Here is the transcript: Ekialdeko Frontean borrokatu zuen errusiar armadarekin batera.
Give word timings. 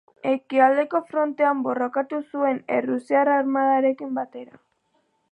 Ekialdeko 0.27 0.99
Frontean 1.09 1.59
borrokatu 1.67 2.21
zuen 2.37 2.61
errusiar 2.77 3.31
armadarekin 3.33 4.17
batera. 4.21 4.59